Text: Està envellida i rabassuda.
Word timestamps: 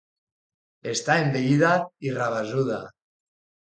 Està 0.93 1.19
envellida 1.25 1.71
i 2.09 2.19
rabassuda. 2.19 2.85